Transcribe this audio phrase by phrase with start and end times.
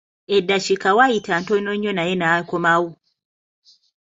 [0.35, 2.89] Eddakiika wayita ntono nnyo naye n'akomawo.